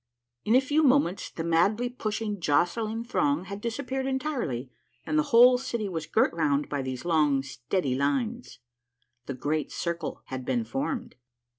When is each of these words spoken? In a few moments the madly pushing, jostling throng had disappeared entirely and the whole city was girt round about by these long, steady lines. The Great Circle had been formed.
In 0.45 0.55
a 0.55 0.61
few 0.61 0.81
moments 0.81 1.29
the 1.29 1.43
madly 1.43 1.87
pushing, 1.87 2.39
jostling 2.39 3.03
throng 3.03 3.43
had 3.43 3.61
disappeared 3.61 4.07
entirely 4.07 4.71
and 5.05 5.15
the 5.19 5.29
whole 5.29 5.59
city 5.59 5.87
was 5.87 6.07
girt 6.07 6.33
round 6.33 6.65
about 6.65 6.69
by 6.71 6.81
these 6.81 7.05
long, 7.05 7.43
steady 7.43 7.93
lines. 7.93 8.57
The 9.27 9.35
Great 9.35 9.71
Circle 9.71 10.23
had 10.25 10.43
been 10.43 10.63
formed. 10.63 11.17